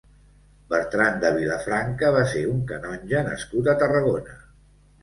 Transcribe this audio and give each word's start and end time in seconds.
Bertran 0.73 1.19
de 1.25 1.31
Vilafranca 1.35 2.11
va 2.17 2.25
ser 2.33 2.43
un 2.55 2.65
canonge 2.73 3.25
nascut 3.31 3.73
a 3.73 3.79
Tarragona. 3.85 4.41